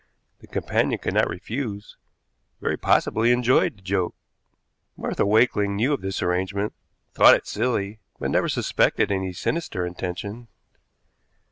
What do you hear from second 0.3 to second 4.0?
The companion could not refuse, very possibly enjoyed the